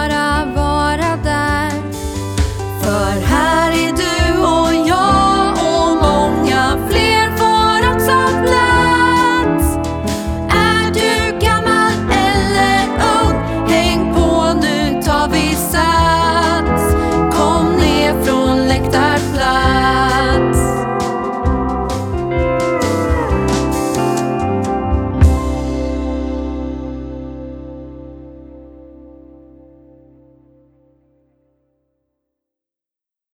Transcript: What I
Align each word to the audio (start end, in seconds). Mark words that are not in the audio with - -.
What 0.00 0.12
I 0.12 0.29